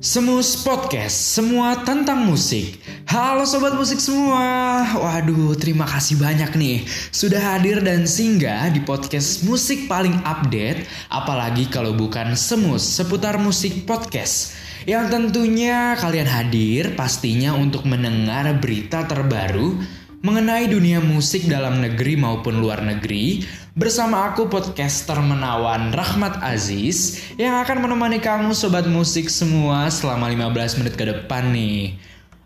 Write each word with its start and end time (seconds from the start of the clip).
Semus 0.00 0.64
Podcast, 0.64 1.12
semua 1.12 1.84
tentang 1.84 2.24
musik. 2.24 2.80
Halo 3.04 3.44
sobat 3.44 3.76
musik 3.76 4.00
semua. 4.00 4.80
Waduh, 4.96 5.52
terima 5.60 5.84
kasih 5.84 6.16
banyak 6.16 6.56
nih 6.56 6.88
sudah 7.12 7.36
hadir 7.36 7.84
dan 7.84 8.08
singgah 8.08 8.72
di 8.72 8.80
podcast 8.80 9.44
musik 9.44 9.92
paling 9.92 10.16
update, 10.24 10.88
apalagi 11.12 11.68
kalau 11.68 11.92
bukan 11.92 12.32
Semus 12.32 12.80
seputar 12.80 13.36
musik 13.36 13.84
podcast. 13.84 14.56
Yang 14.88 15.12
tentunya 15.12 15.92
kalian 16.00 16.32
hadir 16.32 16.96
pastinya 16.96 17.52
untuk 17.52 17.84
mendengar 17.84 18.56
berita 18.56 19.04
terbaru 19.04 19.84
mengenai 20.20 20.68
dunia 20.68 21.00
musik 21.00 21.48
dalam 21.48 21.80
negeri 21.80 22.12
maupun 22.12 22.60
luar 22.60 22.84
negeri 22.84 23.40
bersama 23.72 24.28
aku 24.28 24.52
podcaster 24.52 25.16
menawan 25.16 25.96
Rahmat 25.96 26.44
Aziz 26.44 27.24
yang 27.40 27.56
akan 27.56 27.88
menemani 27.88 28.20
kamu 28.20 28.52
sobat 28.52 28.84
musik 28.84 29.32
semua 29.32 29.88
selama 29.88 30.28
15 30.28 30.84
menit 30.84 30.94
ke 31.00 31.08
depan 31.08 31.48
nih. 31.56 31.96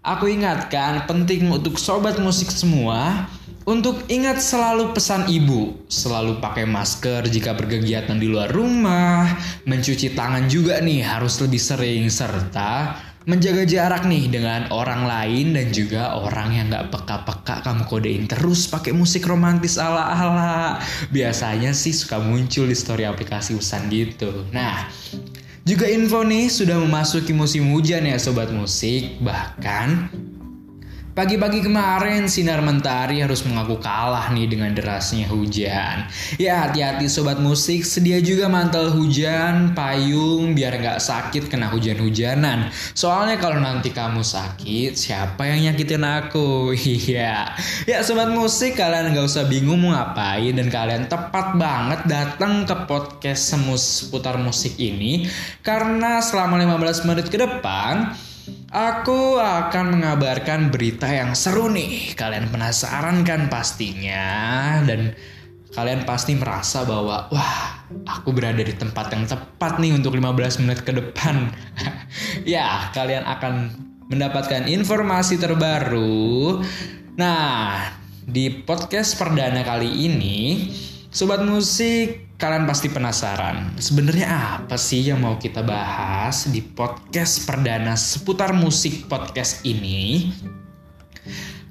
Aku 0.07 0.31
ingatkan 0.31 1.03
penting 1.11 1.51
untuk 1.51 1.75
sobat 1.75 2.23
musik 2.23 2.47
semua 2.55 3.27
untuk 3.67 4.07
ingat 4.07 4.39
selalu 4.45 4.95
pesan 4.95 5.27
ibu, 5.27 5.75
selalu 5.91 6.39
pakai 6.39 6.69
masker 6.69 7.27
jika 7.27 7.57
berkegiatan 7.57 8.21
di 8.21 8.29
luar 8.29 8.53
rumah, 8.53 9.35
mencuci 9.65 10.15
tangan 10.15 10.47
juga 10.47 10.79
nih 10.79 11.01
harus 11.03 11.41
lebih 11.41 11.59
sering 11.59 12.07
serta 12.13 12.95
menjaga 13.25 13.65
jarak 13.65 14.05
nih 14.05 14.29
dengan 14.29 14.69
orang 14.69 15.09
lain 15.09 15.57
dan 15.57 15.73
juga 15.73 16.21
orang 16.21 16.53
yang 16.53 16.67
gak 16.69 16.93
peka-peka 16.93 17.65
kamu 17.65 17.83
kodein 17.89 18.25
terus 18.29 18.69
pakai 18.69 18.93
musik 18.93 19.25
romantis 19.25 19.81
ala-ala. 19.81 20.77
Biasanya 21.09 21.73
sih 21.73 21.97
suka 21.97 22.21
muncul 22.21 22.69
di 22.69 22.77
story 22.77 23.09
aplikasi 23.09 23.57
usan 23.57 23.89
gitu. 23.89 24.45
Nah, 24.53 24.89
juga 25.65 25.89
info 25.89 26.21
nih 26.21 26.53
sudah 26.53 26.77
memasuki 26.77 27.33
musim 27.33 27.73
hujan 27.73 28.05
ya 28.05 28.21
sobat 28.21 28.53
musik. 28.53 29.17
Bahkan 29.25 30.13
Pagi-pagi 31.15 31.63
kemarin 31.63 32.27
sinar 32.27 32.59
mentari 32.59 33.23
harus 33.23 33.47
mengaku 33.47 33.79
kalah 33.79 34.35
nih 34.35 34.51
dengan 34.51 34.75
derasnya 34.75 35.31
hujan. 35.31 36.11
Ya 36.43 36.67
hati-hati 36.67 37.07
sobat 37.07 37.39
musik, 37.39 37.87
sedia 37.87 38.19
juga 38.19 38.51
mantel 38.51 38.91
hujan, 38.91 39.79
payung 39.79 40.59
biar 40.59 40.75
nggak 40.75 40.99
sakit 40.99 41.47
kena 41.47 41.71
hujan-hujanan. 41.71 42.67
Soalnya 42.99 43.39
kalau 43.39 43.63
nanti 43.63 43.95
kamu 43.95 44.27
sakit, 44.27 44.99
siapa 44.99 45.47
yang 45.55 45.71
nyakitin 45.71 46.03
aku? 46.03 46.75
Iya. 46.85 47.55
ya 47.87 48.03
sobat 48.03 48.35
musik, 48.35 48.75
kalian 48.75 49.15
nggak 49.15 49.31
usah 49.31 49.47
bingung 49.47 49.87
mau 49.87 49.95
ngapain 49.95 50.51
dan 50.51 50.67
kalian 50.67 51.07
tepat 51.07 51.55
banget 51.55 52.11
datang 52.11 52.67
ke 52.67 52.75
podcast 52.91 53.55
semus 53.55 54.11
putar 54.11 54.35
musik 54.35 54.75
ini 54.83 55.31
karena 55.63 56.19
selama 56.19 56.59
15 56.59 57.07
menit 57.07 57.31
ke 57.31 57.39
depan 57.39 58.11
Aku 58.75 59.39
akan 59.39 59.95
mengabarkan 59.95 60.75
berita 60.75 61.07
yang 61.07 61.39
seru 61.39 61.71
nih. 61.71 62.11
Kalian 62.19 62.51
penasaran 62.51 63.23
kan 63.23 63.47
pastinya 63.47 64.83
dan 64.83 65.15
kalian 65.71 66.03
pasti 66.03 66.35
merasa 66.35 66.83
bahwa 66.83 67.31
wah, 67.31 67.87
aku 68.03 68.35
berada 68.35 68.59
di 68.59 68.75
tempat 68.75 69.15
yang 69.15 69.31
tepat 69.31 69.79
nih 69.79 69.95
untuk 69.95 70.19
15 70.19 70.67
menit 70.67 70.83
ke 70.83 70.91
depan. 70.91 71.55
ya, 72.43 72.91
kalian 72.91 73.23
akan 73.23 73.55
mendapatkan 74.11 74.67
informasi 74.67 75.39
terbaru. 75.39 76.59
Nah, 77.15 77.79
di 78.27 78.59
podcast 78.67 79.15
perdana 79.15 79.63
kali 79.63 80.03
ini, 80.03 80.67
sobat 81.15 81.47
musik 81.47 82.24
Kalian 82.35 82.67
pasti 82.67 82.91
penasaran, 82.91 83.79
sebenarnya 83.79 84.59
apa 84.59 84.75
sih 84.75 85.07
yang 85.07 85.23
mau 85.23 85.39
kita 85.39 85.63
bahas 85.63 86.51
di 86.51 86.59
podcast 86.67 87.47
perdana 87.47 87.95
seputar 87.95 88.51
musik 88.51 89.07
podcast 89.07 89.63
ini? 89.63 90.35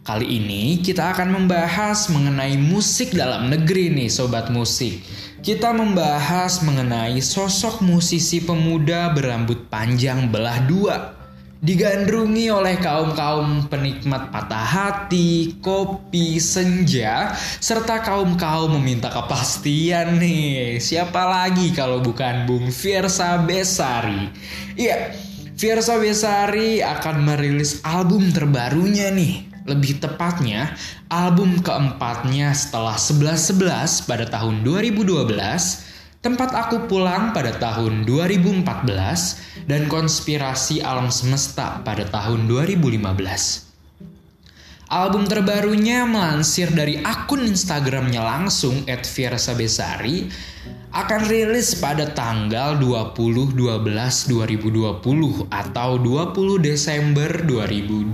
Kali 0.08 0.24
ini 0.24 0.80
kita 0.80 1.12
akan 1.12 1.36
membahas 1.36 2.08
mengenai 2.08 2.56
musik 2.56 3.12
dalam 3.12 3.52
negeri 3.52 3.92
nih 3.92 4.08
sobat 4.08 4.56
musik. 4.56 5.04
Kita 5.44 5.76
membahas 5.76 6.64
mengenai 6.64 7.20
sosok 7.20 7.84
musisi 7.84 8.40
pemuda 8.40 9.12
berambut 9.12 9.68
panjang 9.68 10.32
belah 10.32 10.64
dua 10.64 11.13
digandrungi 11.64 12.52
oleh 12.52 12.76
kaum-kaum 12.76 13.72
penikmat 13.72 14.36
patah 14.36 14.68
hati, 14.68 15.56
kopi, 15.64 16.36
senja, 16.36 17.32
serta 17.64 18.04
kaum-kaum 18.04 18.76
meminta 18.76 19.08
kepastian 19.08 20.20
nih. 20.20 20.84
Siapa 20.84 21.24
lagi 21.24 21.72
kalau 21.72 22.04
bukan 22.04 22.44
Bung 22.44 22.68
Fiersa 22.68 23.40
Besari? 23.48 24.28
Iya, 24.76 25.16
Fiersa 25.56 25.96
Besari 25.96 26.84
akan 26.84 27.32
merilis 27.32 27.80
album 27.88 28.36
terbarunya 28.36 29.08
nih. 29.16 29.48
Lebih 29.64 30.04
tepatnya, 30.04 30.76
album 31.08 31.64
keempatnya 31.64 32.52
setelah 32.52 33.00
11-11 33.00 34.04
pada 34.04 34.28
tahun 34.28 34.60
2012 34.68 35.93
Tempat 36.24 36.56
aku 36.56 36.88
pulang 36.88 37.36
pada 37.36 37.52
tahun 37.52 38.08
2014 38.08 39.68
dan 39.68 39.92
konspirasi 39.92 40.80
alam 40.80 41.12
semesta 41.12 41.84
pada 41.84 42.08
tahun 42.08 42.48
2015. 42.48 43.04
Album 44.88 45.28
terbarunya 45.28 46.08
melansir 46.08 46.72
dari 46.72 46.96
akun 47.04 47.44
Instagramnya 47.44 48.24
langsung 48.24 48.88
@fiersabesari 48.88 50.32
akan 50.94 51.26
rilis 51.26 51.74
pada 51.82 52.06
tanggal 52.14 52.78
20 52.78 53.58
12 53.58 54.30
2020 54.30 55.50
atau 55.50 55.90
20 55.98 56.62
Desember 56.62 57.42
2020 57.50 58.14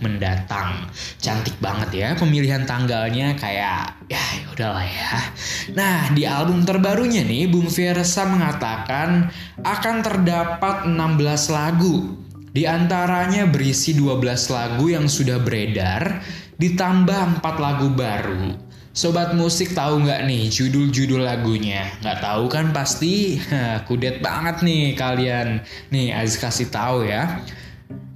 mendatang. 0.00 0.88
Cantik 1.20 1.60
banget 1.60 1.90
ya 1.92 2.08
pemilihan 2.16 2.64
tanggalnya 2.64 3.36
kayak 3.36 4.08
ya, 4.08 4.24
ya 4.40 4.46
udahlah 4.56 4.88
ya. 4.88 5.12
Nah, 5.76 6.08
di 6.16 6.24
album 6.24 6.64
terbarunya 6.64 7.20
nih 7.28 7.44
Bung 7.52 7.68
Fiersa 7.68 8.24
mengatakan 8.24 9.28
akan 9.60 9.96
terdapat 10.00 10.88
16 10.88 11.52
lagu. 11.52 12.24
Di 12.48 12.64
antaranya 12.64 13.44
berisi 13.44 13.92
12 13.92 14.48
lagu 14.48 14.88
yang 14.88 15.12
sudah 15.12 15.36
beredar 15.44 16.24
ditambah 16.56 17.44
4 17.44 17.60
lagu 17.60 17.92
baru. 17.92 18.67
Sobat 18.98 19.30
musik 19.30 19.78
tahu 19.78 20.02
nggak 20.02 20.26
nih 20.26 20.50
judul-judul 20.50 21.22
lagunya? 21.22 21.86
Nggak 22.02 22.18
tahu 22.18 22.50
kan 22.50 22.74
pasti? 22.74 23.38
Kudet 23.86 24.18
banget 24.18 24.66
nih 24.66 24.98
kalian. 24.98 25.62
Nih 25.94 26.10
Aziz 26.10 26.34
kasih 26.42 26.66
tahu 26.66 27.06
ya. 27.06 27.46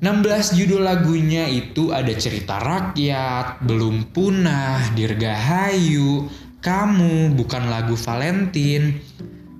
16 0.02 0.58
judul 0.58 0.82
lagunya 0.82 1.46
itu 1.46 1.94
ada 1.94 2.10
cerita 2.18 2.58
rakyat, 2.58 3.62
belum 3.62 4.10
punah, 4.10 4.90
dirgahayu, 4.98 6.26
kamu 6.58 7.30
bukan 7.38 7.70
lagu 7.70 7.94
Valentine, 7.94 8.98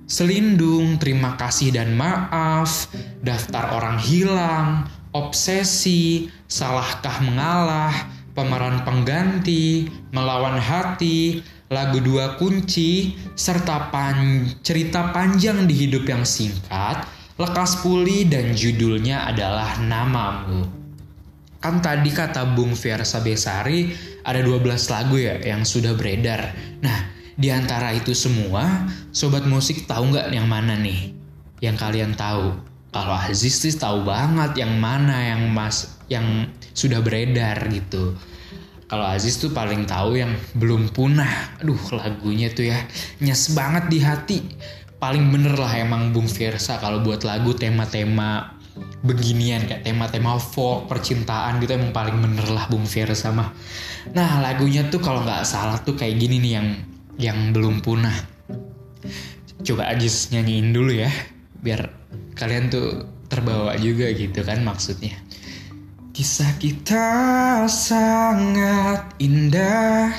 selindung, 0.03 0.99
terima 0.99 1.39
kasih 1.39 1.71
dan 1.71 1.95
maaf, 1.95 2.91
daftar 3.23 3.79
orang 3.79 3.95
hilang, 3.95 4.91
obsesi, 5.15 6.27
salahkah 6.51 7.23
mengalah, 7.23 8.11
pemeran 8.33 8.81
pengganti, 8.81 9.87
melawan 10.09 10.57
hati, 10.57 11.41
lagu 11.69 12.01
dua 12.01 12.37
kunci, 12.37 13.17
serta 13.33 13.89
pan 13.89 14.45
cerita 14.61 15.13
panjang 15.13 15.65
di 15.65 15.73
hidup 15.73 16.05
yang 16.05 16.25
singkat, 16.25 17.05
lekas 17.37 17.81
pulih 17.81 18.29
dan 18.29 18.53
judulnya 18.53 19.29
adalah 19.29 19.77
Namamu. 19.81 20.69
Kan 21.63 21.79
tadi 21.79 22.11
kata 22.11 22.53
Bung 22.53 22.75
Fiersa 22.75 23.23
Besari 23.23 23.95
ada 24.27 24.43
12 24.43 24.67
lagu 24.91 25.15
ya 25.15 25.39
yang 25.39 25.63
sudah 25.63 25.95
beredar. 25.95 26.51
Nah, 26.83 27.07
di 27.39 27.47
antara 27.49 27.95
itu 27.95 28.11
semua, 28.11 28.83
sobat 29.15 29.47
musik 29.47 29.87
tahu 29.87 30.11
nggak 30.11 30.27
yang 30.35 30.45
mana 30.45 30.75
nih? 30.75 31.15
Yang 31.63 31.77
kalian 31.79 32.13
tahu? 32.19 32.51
Kalau 32.93 33.15
Aziz 33.17 33.57
sih 33.57 33.73
tahu 33.73 34.05
banget 34.05 34.53
yang 34.59 34.77
mana 34.77 35.33
yang 35.33 35.49
mas 35.49 35.97
yang 36.13 36.47
sudah 36.77 37.01
beredar 37.01 37.57
gitu. 37.73 38.13
Kalau 38.85 39.09
Aziz 39.09 39.41
tuh 39.41 39.49
paling 39.49 39.89
tahu 39.89 40.21
yang 40.21 40.37
belum 40.53 40.93
punah. 40.93 41.57
Aduh 41.57 41.81
lagunya 41.97 42.53
tuh 42.53 42.69
ya 42.69 42.77
nyes 43.25 43.49
banget 43.57 43.89
di 43.89 43.99
hati. 44.05 44.39
Paling 45.01 45.33
bener 45.33 45.57
lah 45.57 45.73
emang 45.81 46.13
Bung 46.13 46.29
Fiersa 46.29 46.77
kalau 46.77 47.01
buat 47.01 47.25
lagu 47.25 47.57
tema-tema 47.57 48.53
beginian 49.03 49.67
kayak 49.67 49.83
tema-tema 49.83 50.39
folk 50.39 50.87
percintaan 50.87 51.59
gitu 51.59 51.75
emang 51.75 51.91
paling 51.91 52.17
bener 52.21 52.47
lah 52.53 52.69
Bung 52.69 52.85
Fiersa 52.85 53.33
mah. 53.33 53.51
Nah 54.13 54.39
lagunya 54.39 54.85
tuh 54.87 55.01
kalau 55.01 55.25
nggak 55.25 55.43
salah 55.43 55.81
tuh 55.81 55.97
kayak 55.97 56.21
gini 56.21 56.37
nih 56.39 56.51
yang 56.53 56.67
yang 57.17 57.39
belum 57.49 57.81
punah. 57.81 58.15
Coba 59.63 59.89
Aziz 59.89 60.29
nyanyiin 60.29 60.69
dulu 60.69 60.93
ya 60.93 61.09
biar 61.63 61.87
kalian 62.37 62.69
tuh 62.69 63.09
terbawa 63.25 63.73
juga 63.81 64.11
gitu 64.13 64.45
kan 64.45 64.61
maksudnya. 64.61 65.17
Kisah 66.13 66.61
kita 66.61 67.09
sangat 67.65 69.17
indah 69.17 70.13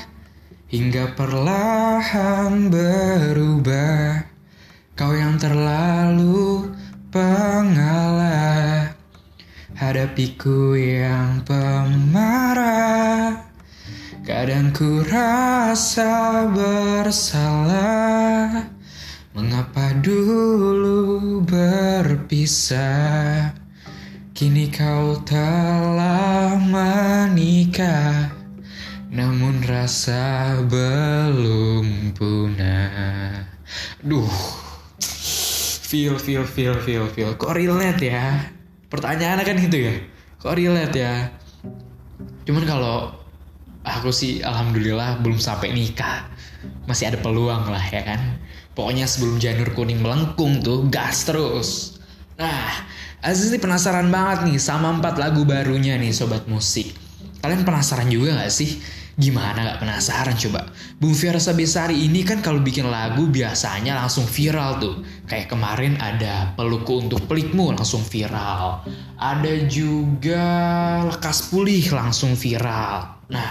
hingga 0.66 1.14
perlahan 1.14 2.66
berubah. 2.66 4.26
Kau 4.98 5.14
yang 5.14 5.38
terlalu 5.38 6.66
pengalah 7.14 8.90
hadapiku 9.78 10.74
yang 10.74 11.46
pemarah 11.46 13.38
Kadang 14.26 14.74
ku 14.74 14.98
rasa 15.06 16.50
bersalah 16.50 17.86
Mengapa 19.30 19.94
dulu 20.02 21.38
berpisah 21.46 22.74
Kini 24.34 24.66
kau 24.66 25.22
telah 25.22 26.58
menikah 26.58 28.34
Namun 29.14 29.62
rasa 29.62 30.58
belum 30.66 32.10
punah 32.18 33.46
Duh 34.02 34.26
Feel, 35.86 36.18
feel, 36.18 36.42
feel, 36.42 36.74
feel, 36.82 37.06
feel 37.14 37.30
Kok 37.38 37.54
relate 37.54 38.10
ya? 38.10 38.50
Pertanyaannya 38.90 39.44
kan 39.46 39.54
gitu 39.54 39.78
ya 39.86 39.94
Kok 40.42 40.58
relate 40.58 40.98
ya? 40.98 41.30
Cuman 42.42 42.66
kalau 42.66 43.14
aku 43.86 44.10
sih 44.10 44.42
alhamdulillah 44.42 45.22
belum 45.22 45.38
sampai 45.38 45.70
nikah 45.70 46.26
Masih 46.90 47.14
ada 47.14 47.22
peluang 47.22 47.70
lah 47.70 47.86
ya 47.86 48.02
kan 48.02 48.42
Pokoknya 48.74 49.06
sebelum 49.06 49.38
janur 49.38 49.70
kuning 49.78 50.02
melengkung 50.02 50.58
tuh 50.58 50.90
gas 50.90 51.22
terus. 51.22 52.02
Nah, 52.34 52.82
Aziz 53.24 53.48
nih 53.48 53.56
penasaran 53.56 54.12
banget 54.12 54.44
nih 54.44 54.60
sama 54.60 54.92
empat 54.92 55.16
lagu 55.16 55.48
barunya 55.48 55.96
nih 55.96 56.12
sobat 56.12 56.44
musik. 56.44 56.92
Kalian 57.40 57.64
penasaran 57.64 58.12
juga 58.12 58.36
gak 58.36 58.52
sih? 58.52 58.84
Gimana 59.16 59.64
gak 59.64 59.80
penasaran 59.80 60.36
coba? 60.36 60.68
Bung 61.00 61.16
Fiersa 61.16 61.56
Besari 61.56 62.04
ini 62.04 62.20
kan 62.20 62.44
kalau 62.44 62.60
bikin 62.60 62.84
lagu 62.84 63.24
biasanya 63.24 63.96
langsung 63.96 64.28
viral 64.28 64.76
tuh. 64.76 65.00
Kayak 65.24 65.56
kemarin 65.56 65.96
ada 66.04 66.52
Pelukku 66.52 67.00
Untuk 67.00 67.24
Pelikmu 67.24 67.72
langsung 67.72 68.04
viral. 68.04 68.84
Ada 69.16 69.72
juga 69.72 70.44
Lekas 71.08 71.48
Pulih 71.48 71.96
langsung 71.96 72.36
viral. 72.36 73.24
Nah, 73.32 73.50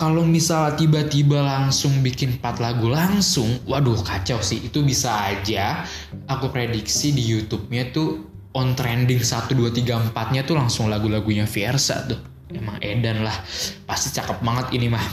kalau 0.00 0.24
misalnya 0.24 0.80
tiba-tiba 0.80 1.44
langsung 1.44 2.00
bikin 2.00 2.40
4 2.40 2.64
lagu 2.64 2.88
langsung, 2.88 3.68
waduh 3.68 4.00
kacau 4.00 4.40
sih. 4.40 4.64
Itu 4.64 4.80
bisa 4.80 5.28
aja 5.28 5.84
aku 6.24 6.48
prediksi 6.48 7.12
di 7.12 7.20
YouTube-nya 7.20 7.92
tuh 7.92 8.35
on 8.56 8.72
trending 8.72 9.20
1 9.20 9.52
2 9.52 9.68
3 9.84 10.16
4-nya 10.16 10.48
tuh 10.48 10.56
langsung 10.56 10.88
lagu-lagunya 10.88 11.44
Fiersa 11.44 12.08
tuh. 12.08 12.16
Emang 12.48 12.80
edan 12.80 13.20
lah. 13.20 13.36
Pasti 13.84 14.16
cakep 14.16 14.40
banget 14.40 14.72
ini 14.72 14.88
mah. 14.88 15.04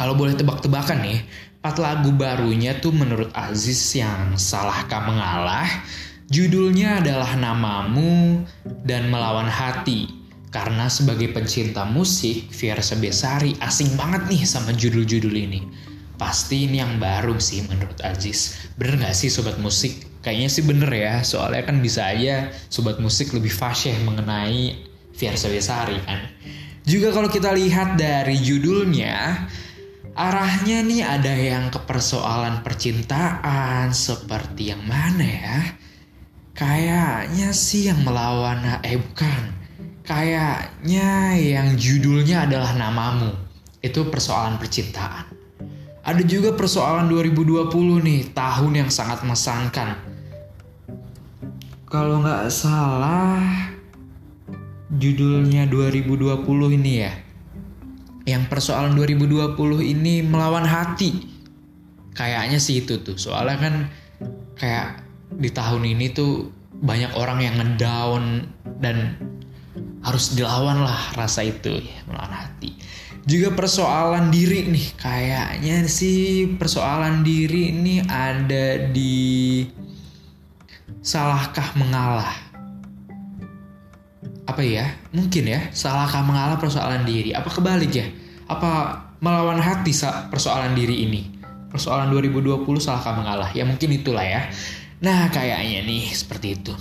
Kalau 0.00 0.16
boleh 0.16 0.32
tebak-tebakan 0.32 1.04
nih, 1.04 1.20
4 1.60 1.76
lagu 1.76 2.10
barunya 2.16 2.80
tuh 2.80 2.96
menurut 2.96 3.28
Aziz 3.36 3.78
yang 3.92 4.40
salahkah 4.40 5.04
mengalah, 5.04 5.68
judulnya 6.32 7.04
adalah 7.04 7.36
Namamu 7.36 8.42
dan 8.88 9.12
Melawan 9.12 9.46
Hati 9.46 10.18
karena 10.48 10.88
sebagai 10.88 11.28
pencinta 11.36 11.84
musik, 11.84 12.48
Fiersa 12.48 12.96
Besari 12.96 13.52
asing 13.60 13.92
banget 14.00 14.24
nih 14.32 14.42
sama 14.48 14.72
judul-judul 14.72 15.36
ini. 15.36 15.60
Pasti 16.16 16.66
ini 16.66 16.80
yang 16.80 16.96
baru 16.98 17.36
sih 17.38 17.62
menurut 17.68 18.00
Aziz. 18.02 18.56
Bener 18.74 18.98
gak 18.98 19.14
sih 19.14 19.30
sobat 19.30 19.60
musik? 19.60 20.07
Kayaknya 20.20 20.48
sih 20.50 20.64
bener 20.66 20.90
ya, 20.90 21.14
soalnya 21.22 21.62
kan 21.62 21.78
bisa 21.78 22.10
aja 22.10 22.50
sobat 22.66 22.98
musik 22.98 23.30
lebih 23.30 23.54
fasih 23.54 23.94
mengenai 24.02 24.82
Fiersa 25.14 25.46
Besari 25.46 25.98
kan. 26.02 26.26
Juga 26.82 27.14
kalau 27.14 27.30
kita 27.30 27.54
lihat 27.54 27.94
dari 27.94 28.38
judulnya, 28.40 29.46
arahnya 30.18 30.82
nih 30.82 31.02
ada 31.06 31.34
yang 31.36 31.70
ke 31.70 31.78
persoalan 31.86 32.66
percintaan 32.66 33.94
seperti 33.94 34.74
yang 34.74 34.82
mana 34.88 35.26
ya? 35.26 35.58
Kayaknya 36.58 37.54
sih 37.54 37.86
yang 37.86 38.02
melawan, 38.02 38.82
eh 38.82 38.98
bukan, 38.98 39.58
Kayaknya 40.08 41.36
yang 41.36 41.76
judulnya 41.76 42.48
adalah 42.48 42.72
namamu. 42.72 43.28
Itu 43.84 44.08
persoalan 44.08 44.56
percintaan. 44.56 45.37
Ada 46.08 46.24
juga 46.24 46.56
persoalan 46.56 47.04
2020 47.12 47.68
nih, 48.00 48.32
tahun 48.32 48.72
yang 48.80 48.88
sangat 48.88 49.28
mesankan. 49.28 49.92
Kalau 51.84 52.24
nggak 52.24 52.48
salah, 52.48 53.68
judulnya 54.88 55.68
2020 55.68 56.48
ini 56.80 56.92
ya. 57.04 57.12
Yang 58.24 58.44
persoalan 58.48 58.96
2020 58.96 59.84
ini 59.84 60.24
melawan 60.24 60.64
hati. 60.64 61.28
Kayaknya 62.16 62.56
sih 62.56 62.80
itu 62.80 63.04
tuh. 63.04 63.20
Soalnya 63.20 63.60
kan 63.60 63.74
kayak 64.56 65.04
di 65.36 65.52
tahun 65.52 65.92
ini 65.92 66.16
tuh 66.16 66.48
banyak 66.72 67.12
orang 67.20 67.44
yang 67.44 67.60
ngedown 67.60 68.48
dan 68.80 69.20
harus 70.00 70.32
dilawan 70.32 70.88
lah 70.88 71.12
rasa 71.20 71.44
itu 71.44 71.84
ya 71.84 71.98
melawan 72.08 72.32
hati 72.32 72.72
juga 73.28 73.52
persoalan 73.52 74.32
diri 74.32 74.72
nih 74.72 74.96
kayaknya 74.96 75.84
sih 75.84 76.48
persoalan 76.56 77.20
diri 77.20 77.76
ini 77.76 78.00
ada 78.08 78.88
di 78.88 79.68
salahkah 81.04 81.76
mengalah? 81.76 82.32
Apa 84.48 84.64
ya? 84.64 84.96
Mungkin 85.12 85.44
ya 85.44 85.60
salahkah 85.76 86.24
mengalah 86.24 86.56
persoalan 86.56 87.04
diri? 87.04 87.36
Apa 87.36 87.52
kebalik 87.52 87.92
ya? 87.92 88.08
Apa 88.48 89.04
melawan 89.20 89.60
hati 89.60 89.92
persoalan 90.32 90.72
diri 90.72 91.04
ini? 91.04 91.28
Persoalan 91.68 92.08
2020 92.08 92.64
salahkah 92.80 93.12
mengalah? 93.12 93.52
Ya 93.52 93.68
mungkin 93.68 93.92
itulah 93.92 94.24
ya. 94.24 94.48
Nah 95.04 95.28
kayaknya 95.28 95.84
nih 95.84 96.16
seperti 96.16 96.56
itu. 96.56 96.72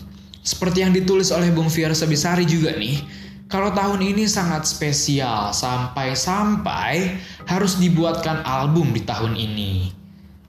Seperti 0.48 0.80
yang 0.80 0.96
ditulis 0.96 1.28
oleh 1.36 1.52
Bung 1.52 1.68
Fiersa 1.68 2.08
Besari 2.08 2.48
juga 2.48 2.72
nih, 2.72 3.04
kalau 3.48 3.72
tahun 3.72 4.04
ini 4.04 4.28
sangat 4.28 4.68
spesial 4.68 5.56
sampai-sampai 5.56 7.16
harus 7.48 7.80
dibuatkan 7.80 8.44
album 8.44 8.92
di 8.92 9.08
tahun 9.08 9.40
ini. 9.40 9.96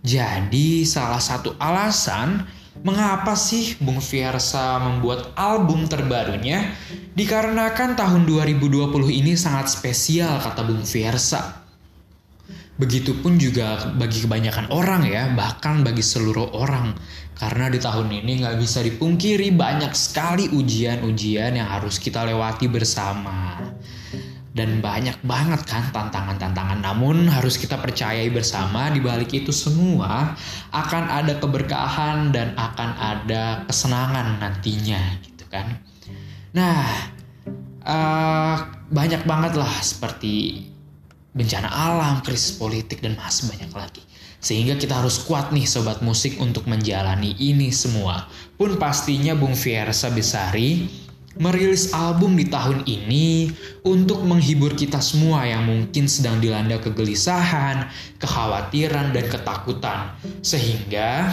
Jadi 0.02 0.82
salah 0.82 1.22
satu 1.22 1.54
alasan 1.62 2.42
mengapa 2.82 3.34
sih 3.38 3.78
Bung 3.78 4.02
Fiersa 4.02 4.78
membuat 4.82 5.34
album 5.34 5.86
terbarunya 5.86 6.74
dikarenakan 7.14 7.98
tahun 7.98 8.22
2020 8.26 8.90
ini 9.10 9.34
sangat 9.34 9.70
spesial 9.70 10.38
kata 10.42 10.66
Bung 10.66 10.82
Fiersa. 10.82 11.67
Begitupun 12.78 13.42
juga 13.42 13.90
bagi 13.98 14.22
kebanyakan 14.22 14.70
orang 14.70 15.02
ya, 15.02 15.34
bahkan 15.34 15.82
bagi 15.82 15.98
seluruh 15.98 16.54
orang. 16.54 16.94
Karena 17.34 17.66
di 17.66 17.82
tahun 17.82 18.22
ini 18.22 18.46
nggak 18.46 18.54
bisa 18.54 18.86
dipungkiri 18.86 19.50
banyak 19.50 19.90
sekali 19.98 20.46
ujian-ujian 20.54 21.58
yang 21.58 21.66
harus 21.66 21.98
kita 21.98 22.22
lewati 22.22 22.70
bersama. 22.70 23.58
Dan 24.54 24.78
banyak 24.78 25.22
banget 25.26 25.66
kan 25.66 25.90
tantangan-tantangan. 25.90 26.78
Namun 26.78 27.26
harus 27.26 27.58
kita 27.58 27.82
percayai 27.82 28.30
bersama 28.30 28.94
di 28.94 29.02
balik 29.02 29.34
itu 29.34 29.50
semua 29.50 30.38
akan 30.70 31.04
ada 31.10 31.34
keberkahan 31.38 32.30
dan 32.30 32.54
akan 32.54 32.90
ada 32.94 33.66
kesenangan 33.66 34.38
nantinya 34.38 35.18
gitu 35.26 35.46
kan. 35.50 35.82
Nah, 36.54 36.86
uh, 37.86 38.54
banyak 38.90 39.22
banget 39.26 39.58
lah 39.58 39.72
seperti 39.82 40.67
bencana 41.38 41.70
alam, 41.70 42.18
krisis 42.26 42.58
politik, 42.58 42.98
dan 42.98 43.14
masih 43.14 43.46
banyak 43.54 43.70
lagi. 43.70 44.02
Sehingga 44.42 44.74
kita 44.74 44.98
harus 44.98 45.22
kuat 45.22 45.54
nih 45.54 45.66
sobat 45.66 46.02
musik 46.02 46.38
untuk 46.42 46.66
menjalani 46.66 47.38
ini 47.38 47.70
semua. 47.70 48.26
Pun 48.58 48.74
pastinya 48.74 49.38
Bung 49.38 49.54
Fiersa 49.54 50.10
Besari 50.10 50.90
merilis 51.38 51.94
album 51.94 52.34
di 52.34 52.50
tahun 52.50 52.82
ini 52.84 53.54
untuk 53.86 54.26
menghibur 54.26 54.74
kita 54.74 54.98
semua 54.98 55.46
yang 55.46 55.64
mungkin 55.64 56.10
sedang 56.10 56.42
dilanda 56.42 56.82
kegelisahan, 56.82 57.86
kekhawatiran, 58.18 59.14
dan 59.14 59.24
ketakutan. 59.30 59.98
Sehingga 60.42 61.30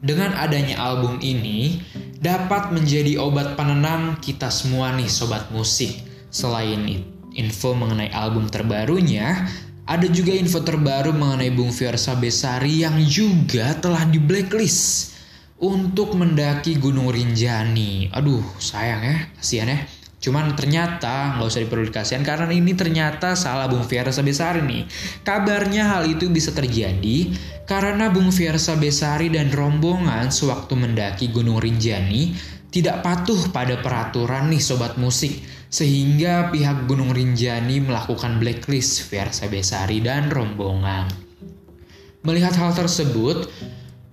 dengan 0.00 0.32
adanya 0.40 0.80
album 0.80 1.20
ini 1.20 1.84
dapat 2.16 2.72
menjadi 2.72 3.20
obat 3.20 3.56
penenang 3.56 4.16
kita 4.24 4.48
semua 4.48 4.96
nih 4.96 5.08
sobat 5.08 5.52
musik. 5.52 6.08
Selain 6.32 6.80
itu, 6.88 7.19
info 7.34 7.74
mengenai 7.76 8.10
album 8.10 8.50
terbarunya, 8.50 9.46
ada 9.90 10.06
juga 10.06 10.30
info 10.30 10.62
terbaru 10.62 11.10
mengenai 11.10 11.50
Bung 11.50 11.74
Fiersa 11.74 12.14
Besari 12.14 12.86
yang 12.86 12.98
juga 13.06 13.74
telah 13.78 14.06
di 14.06 14.22
blacklist 14.22 15.18
untuk 15.58 16.14
mendaki 16.14 16.78
Gunung 16.78 17.10
Rinjani. 17.10 18.08
Aduh, 18.14 18.42
sayang 18.56 19.02
ya, 19.02 19.16
kasihan 19.36 19.74
ya. 19.74 19.78
Cuman 20.20 20.52
ternyata 20.52 21.40
nggak 21.40 21.48
usah 21.48 21.64
diperlukan 21.64 22.04
karena 22.20 22.52
ini 22.52 22.76
ternyata 22.76 23.32
salah 23.32 23.72
Bung 23.72 23.88
Fiersa 23.88 24.20
Besari 24.20 24.60
nih. 24.60 24.84
Kabarnya 25.24 25.96
hal 25.96 26.12
itu 26.12 26.28
bisa 26.28 26.52
terjadi 26.52 27.32
karena 27.64 28.12
Bung 28.12 28.28
Fiersa 28.28 28.76
Besari 28.76 29.32
dan 29.32 29.48
rombongan 29.48 30.28
sewaktu 30.28 30.76
mendaki 30.76 31.32
Gunung 31.32 31.56
Rinjani 31.56 32.36
tidak 32.70 33.02
patuh 33.02 33.50
pada 33.50 33.82
peraturan 33.82 34.46
nih 34.50 34.62
sobat 34.62 34.94
musik 34.94 35.42
sehingga 35.70 36.50
pihak 36.50 36.86
Gunung 36.86 37.10
Rinjani 37.14 37.82
melakukan 37.82 38.38
blacklist 38.38 39.06
Fiersa 39.06 39.50
Besari 39.50 40.02
dan 40.02 40.30
rombongan. 40.30 41.10
Melihat 42.22 42.54
hal 42.58 42.74
tersebut, 42.74 43.50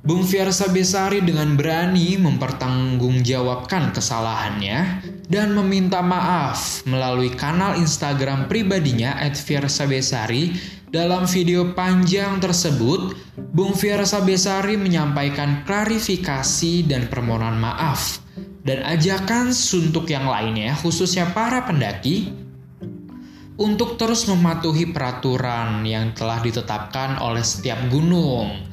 Bung 0.06 0.24
Fiersa 0.24 0.70
Besari 0.72 1.20
dengan 1.20 1.58
berani 1.58 2.16
mempertanggungjawabkan 2.18 3.92
kesalahannya 3.92 5.04
dan 5.28 5.52
meminta 5.52 6.00
maaf 6.00 6.88
melalui 6.88 7.34
kanal 7.34 7.76
Instagram 7.76 8.48
pribadinya 8.48 9.20
@fiersabesari 9.34 10.56
dalam 10.88 11.28
video 11.28 11.76
panjang 11.76 12.40
tersebut, 12.40 13.18
Bung 13.36 13.76
Fiersa 13.76 14.24
Besari 14.24 14.80
menyampaikan 14.80 15.68
klarifikasi 15.68 16.88
dan 16.88 17.12
permohonan 17.12 17.60
maaf 17.60 18.27
dan 18.68 18.84
ajakan 18.84 19.56
suntuk 19.56 20.12
yang 20.12 20.28
lainnya 20.28 20.76
khususnya 20.76 21.32
para 21.32 21.64
pendaki 21.64 22.36
untuk 23.56 23.96
terus 23.96 24.28
mematuhi 24.28 24.92
peraturan 24.92 25.88
yang 25.88 26.12
telah 26.12 26.44
ditetapkan 26.44 27.24
oleh 27.24 27.42
setiap 27.42 27.80
gunung 27.88 28.68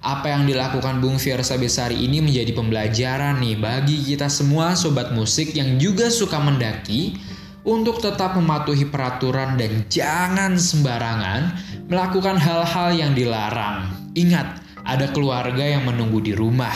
apa 0.00 0.32
yang 0.32 0.48
dilakukan 0.48 1.02
Bung 1.02 1.20
Fiersa 1.20 1.60
Besari 1.60 2.00
ini 2.00 2.24
menjadi 2.24 2.56
pembelajaran 2.56 3.36
nih 3.36 3.58
bagi 3.60 4.00
kita 4.00 4.32
semua 4.32 4.72
sobat 4.72 5.12
musik 5.12 5.52
yang 5.52 5.76
juga 5.76 6.08
suka 6.08 6.40
mendaki 6.40 7.20
untuk 7.68 8.00
tetap 8.00 8.32
mematuhi 8.40 8.88
peraturan 8.88 9.60
dan 9.60 9.84
jangan 9.92 10.56
sembarangan 10.56 11.52
melakukan 11.92 12.40
hal-hal 12.40 12.96
yang 12.96 13.12
dilarang. 13.12 13.92
Ingat, 14.16 14.64
ada 14.88 15.12
keluarga 15.12 15.60
yang 15.60 15.84
menunggu 15.84 16.24
di 16.24 16.32
rumah. 16.32 16.72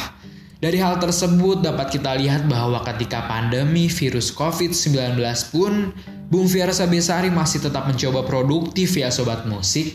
Dari 0.65 0.81
hal 0.81 0.97
tersebut 0.97 1.61
dapat 1.61 1.93
kita 1.93 2.17
lihat 2.17 2.49
bahwa 2.49 2.81
ketika 2.89 3.29
pandemi 3.29 3.93
virus 3.93 4.33
COVID-19 4.33 5.21
pun 5.53 5.93
Bung 6.33 6.49
Fiersa 6.49 6.89
Besari 6.89 7.29
masih 7.29 7.61
tetap 7.61 7.85
mencoba 7.85 8.25
produktif 8.25 8.97
ya 8.97 9.13
sobat 9.13 9.45
musik. 9.45 9.93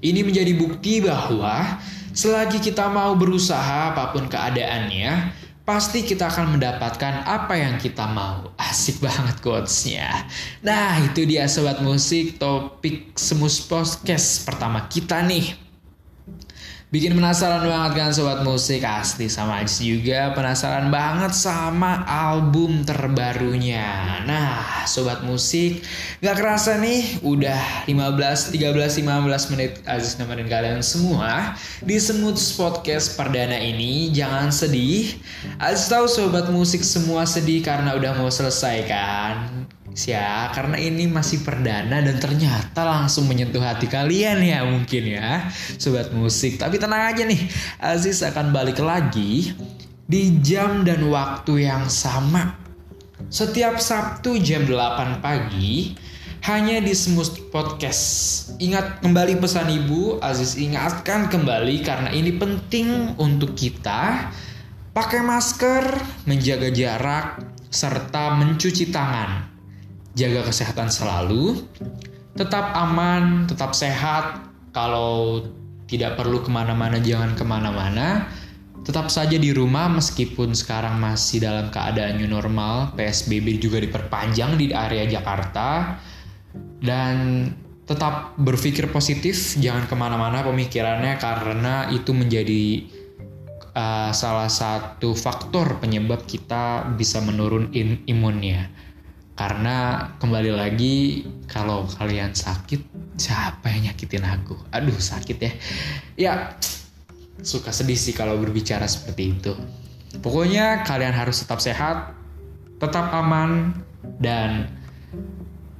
Ini 0.00 0.24
menjadi 0.24 0.56
bukti 0.56 1.04
bahwa 1.04 1.76
Selagi 2.10 2.58
kita 2.58 2.90
mau 2.90 3.14
berusaha 3.14 3.94
apa 3.94 4.10
pun 4.10 4.26
keadaannya, 4.26 5.30
pasti 5.62 6.02
kita 6.02 6.26
akan 6.26 6.58
mendapatkan 6.58 7.22
apa 7.22 7.54
yang 7.54 7.78
kita 7.78 8.02
mau. 8.10 8.50
Asik 8.58 8.98
banget 8.98 9.38
quotesnya. 9.38 10.26
Nah 10.66 10.98
itu 11.06 11.22
dia 11.22 11.46
sobat 11.46 11.78
musik 11.78 12.42
topik 12.42 13.14
semus 13.14 13.62
podcast 13.62 14.42
pertama 14.42 14.90
kita 14.90 15.22
nih. 15.22 15.69
Bikin 16.90 17.14
penasaran 17.14 17.70
banget 17.70 18.02
kan 18.02 18.10
sobat 18.10 18.42
musik? 18.42 18.82
Asli 18.82 19.30
sama 19.30 19.62
Ajis 19.62 19.78
juga 19.78 20.34
penasaran 20.34 20.90
banget 20.90 21.30
sama 21.38 22.02
album 22.02 22.82
terbarunya. 22.82 24.18
Nah 24.26 24.82
sobat 24.90 25.22
musik 25.22 25.86
Gak 26.18 26.34
kerasa 26.34 26.82
nih 26.82 27.22
udah 27.22 27.86
15, 27.86 28.58
13, 28.58 29.06
15 29.06 29.06
menit 29.54 29.78
Aziz 29.86 30.18
nemenin 30.18 30.50
kalian 30.50 30.82
semua 30.82 31.54
Di 31.78 31.94
Semut 32.02 32.34
Podcast 32.58 33.14
perdana 33.14 33.62
ini. 33.62 34.10
Jangan 34.10 34.50
sedih. 34.50 35.14
Aziz 35.62 35.86
tahu 35.86 36.10
sobat 36.10 36.50
musik 36.50 36.82
semua 36.82 37.22
sedih 37.22 37.62
karena 37.62 37.94
udah 37.94 38.18
mau 38.18 38.34
selesai 38.34 38.90
kan 38.90 39.62
ya 40.06 40.48
karena 40.54 40.78
ini 40.78 41.10
masih 41.10 41.42
perdana 41.44 42.00
dan 42.00 42.16
ternyata 42.16 42.86
langsung 42.86 43.26
menyentuh 43.26 43.60
hati 43.60 43.90
kalian 43.90 44.40
ya 44.40 44.64
mungkin 44.64 45.16
ya 45.16 45.48
sobat 45.76 46.14
musik. 46.14 46.56
Tapi 46.56 46.80
tenang 46.80 47.12
aja 47.12 47.26
nih 47.26 47.40
Aziz 47.80 48.22
akan 48.24 48.54
balik 48.54 48.80
lagi 48.80 49.52
di 50.06 50.40
jam 50.40 50.86
dan 50.86 51.04
waktu 51.08 51.68
yang 51.68 51.90
sama. 51.90 52.56
Setiap 53.30 53.78
Sabtu 53.78 54.40
jam 54.40 54.66
8 54.66 55.20
pagi 55.20 55.94
hanya 56.48 56.80
di 56.80 56.96
Smooth 56.96 57.52
Podcast. 57.52 58.02
Ingat 58.56 59.04
kembali 59.04 59.36
pesan 59.38 59.68
ibu, 59.68 60.16
Aziz 60.24 60.56
ingatkan 60.56 61.28
kembali 61.28 61.84
karena 61.84 62.10
ini 62.10 62.32
penting 62.34 63.18
untuk 63.20 63.52
kita. 63.52 64.32
Pakai 64.90 65.22
masker, 65.22 65.84
menjaga 66.26 66.66
jarak, 66.74 67.38
serta 67.70 68.34
mencuci 68.34 68.90
tangan 68.90 69.59
jaga 70.14 70.46
kesehatan 70.46 70.90
selalu, 70.90 71.62
tetap 72.34 72.74
aman, 72.74 73.46
tetap 73.46 73.74
sehat. 73.74 74.46
Kalau 74.70 75.42
tidak 75.90 76.14
perlu 76.14 76.46
ke 76.46 76.50
mana-mana, 76.50 77.02
jangan 77.02 77.34
ke 77.34 77.42
mana-mana. 77.42 78.30
Tetap 78.80 79.12
saja 79.12 79.36
di 79.36 79.52
rumah 79.52 79.90
meskipun 79.92 80.56
sekarang 80.56 80.96
masih 80.96 81.42
dalam 81.42 81.68
keadaan 81.68 82.16
new 82.16 82.30
normal, 82.30 82.94
PSBB 82.96 83.60
juga 83.60 83.82
diperpanjang 83.82 84.56
di 84.56 84.72
area 84.72 85.04
Jakarta. 85.10 85.98
Dan 86.80 87.44
tetap 87.84 88.38
berpikir 88.38 88.88
positif, 88.94 89.58
jangan 89.58 89.90
ke 89.90 89.94
mana-mana 89.98 90.46
pemikirannya 90.46 91.18
karena 91.18 91.90
itu 91.90 92.14
menjadi 92.14 92.86
uh, 93.74 94.10
salah 94.14 94.46
satu 94.46 95.12
faktor 95.18 95.82
penyebab 95.82 96.22
kita 96.24 96.86
bisa 96.94 97.18
menurun 97.20 97.74
imunnya. 98.06 98.70
Karena 99.40 100.04
kembali 100.20 100.52
lagi 100.52 101.24
kalau 101.48 101.88
kalian 101.88 102.36
sakit 102.36 103.16
siapa 103.16 103.72
yang 103.72 103.88
nyakitin 103.88 104.20
aku? 104.20 104.52
Aduh 104.68 105.00
sakit 105.00 105.36
ya. 105.40 105.52
Ya 106.20 106.32
suka 107.40 107.72
sedih 107.72 107.96
sih 107.96 108.12
kalau 108.12 108.36
berbicara 108.36 108.84
seperti 108.84 109.40
itu. 109.40 109.56
Pokoknya 110.20 110.84
kalian 110.84 111.16
harus 111.16 111.40
tetap 111.40 111.56
sehat, 111.64 112.12
tetap 112.76 113.08
aman 113.16 113.80
dan 114.20 114.68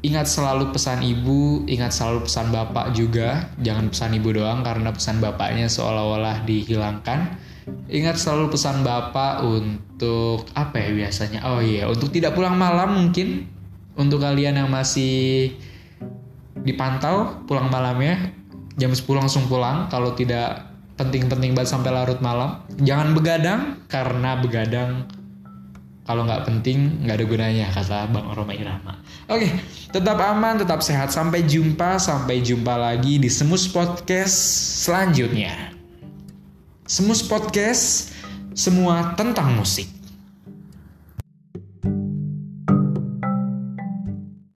ingat 0.01 0.25
selalu 0.25 0.73
pesan 0.73 1.05
ibu, 1.05 1.69
ingat 1.69 1.93
selalu 1.93 2.25
pesan 2.25 2.49
bapak 2.49 2.97
juga. 2.97 3.53
Jangan 3.61 3.93
pesan 3.93 4.17
ibu 4.17 4.41
doang 4.41 4.65
karena 4.65 4.89
pesan 4.89 5.21
bapaknya 5.21 5.69
seolah-olah 5.69 6.49
dihilangkan. 6.49 7.37
Ingat 7.91 8.17
selalu 8.17 8.55
pesan 8.55 8.87
bapak 8.87 9.43
untuk 9.43 10.47
apa 10.55 10.79
ya 10.79 10.91
biasanya? 10.95 11.41
Oh 11.45 11.61
iya, 11.61 11.91
untuk 11.91 12.15
tidak 12.15 12.39
pulang 12.39 12.57
malam 12.57 12.97
mungkin. 12.97 13.51
Untuk 13.99 14.23
kalian 14.23 14.57
yang 14.57 14.71
masih 14.71 15.53
dipantau 16.63 17.43
pulang 17.45 17.69
malamnya 17.69 18.33
jam 18.79 18.93
10 18.95 19.05
langsung 19.13 19.45
pulang 19.51 19.91
kalau 19.93 20.17
tidak 20.17 20.71
penting-penting 20.97 21.53
banget 21.53 21.75
sampai 21.75 21.91
larut 21.93 22.23
malam. 22.23 22.65
Jangan 22.81 23.13
begadang 23.13 23.61
karena 23.91 24.39
begadang 24.39 24.91
kalau 26.07 26.25
nggak 26.25 26.49
penting 26.49 27.05
nggak 27.05 27.17
ada 27.21 27.27
gunanya 27.27 27.67
kata 27.75 28.09
Bang 28.09 28.31
Roma 28.33 28.55
Irama. 28.57 29.03
Oke 29.29 29.51
tetap 29.91 30.17
aman 30.23 30.63
tetap 30.63 30.81
sehat. 30.81 31.13
Sampai 31.13 31.45
jumpa 31.45 31.99
sampai 32.01 32.41
jumpa 32.41 32.79
lagi 32.79 33.19
di 33.21 33.29
Semus 33.29 33.69
Podcast 33.69 34.33
selanjutnya 34.87 35.80
Semus 36.91 37.23
Podcast 37.23 38.11
semua 38.51 39.15
tentang 39.15 39.55
musik 39.55 39.87